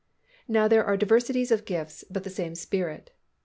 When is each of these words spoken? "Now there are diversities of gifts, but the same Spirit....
"Now 0.47 0.67
there 0.67 0.83
are 0.83 0.97
diversities 0.97 1.51
of 1.51 1.63
gifts, 1.63 2.03
but 2.09 2.23
the 2.23 2.31
same 2.31 2.55
Spirit.... 2.55 3.11